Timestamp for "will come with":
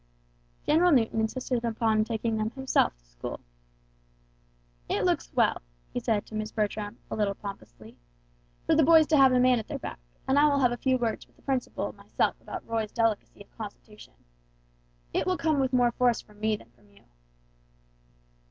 15.27-15.71